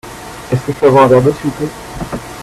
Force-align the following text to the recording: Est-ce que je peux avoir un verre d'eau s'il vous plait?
Est-ce 0.51 0.65
que 0.65 0.73
je 0.73 0.79
peux 0.79 0.87
avoir 0.87 1.03
un 1.03 1.07
verre 1.09 1.21
d'eau 1.21 1.31
s'il 1.33 1.51
vous 1.51 1.67
plait? 1.67 2.17